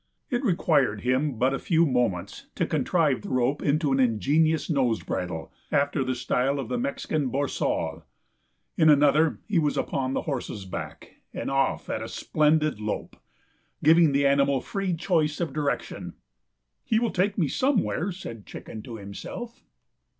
It 0.31 0.43
required 0.43 1.01
him 1.01 1.37
but 1.37 1.53
a 1.53 1.59
few 1.59 1.85
moments 1.85 2.47
to 2.55 2.65
contrive 2.65 3.21
the 3.21 3.29
rope 3.29 3.61
into 3.61 3.91
an 3.91 3.99
ingenious 3.99 4.67
nose 4.67 5.03
bridle, 5.03 5.51
after 5.71 6.03
the 6.03 6.15
style 6.15 6.59
of 6.59 6.69
the 6.69 6.79
Mexican 6.79 7.29
borsal. 7.29 8.01
In 8.75 8.89
another 8.89 9.41
he 9.47 9.59
was 9.59 9.77
upon 9.77 10.13
the 10.15 10.23
horse's 10.23 10.65
back 10.65 11.17
and 11.35 11.51
off 11.51 11.87
at 11.87 12.01
a 12.01 12.07
splendid 12.09 12.79
lope, 12.79 13.15
giving 13.83 14.11
the 14.11 14.25
animal 14.25 14.59
free 14.59 14.95
choice 14.95 15.39
of 15.39 15.53
direction. 15.53 16.15
"He 16.83 16.97
will 16.97 17.11
take 17.11 17.37
me 17.37 17.47
somewhere," 17.47 18.11
said 18.11 18.47
Chicken 18.47 18.81
to 18.81 18.95
himself. 18.95 19.63